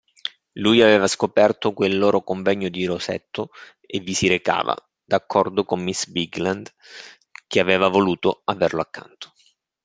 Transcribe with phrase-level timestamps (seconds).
[0.53, 3.51] Lui aveva scoperto quel loro convegno di Rosetto
[3.81, 6.73] e vi si recava, d'accordo con miss Bigland,
[7.45, 9.31] che aveva voluto averlo accanto.